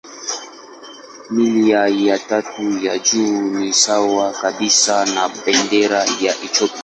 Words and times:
Milia 1.29 1.87
ya 1.87 2.19
tatu 2.19 2.79
ya 2.85 2.97
juu 2.99 3.41
ni 3.41 3.73
sawa 3.73 4.33
kabisa 4.41 5.05
na 5.15 5.29
bendera 5.45 6.03
ya 6.21 6.33
Ethiopia. 6.47 6.79